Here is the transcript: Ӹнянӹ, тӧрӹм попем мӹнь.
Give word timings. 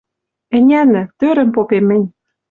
Ӹнянӹ, 0.57 1.03
тӧрӹм 1.19 1.49
попем 1.55 1.83
мӹнь. 1.89 2.07